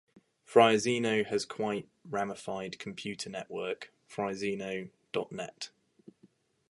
Fryazino 0.47 1.23
has 1.27 1.45
quite 1.45 1.87
ramified 2.09 2.79
computer 2.79 3.29
network 3.29 3.93
"Fryazino 4.09 4.89
dot 5.11 5.31
net". 5.31 5.69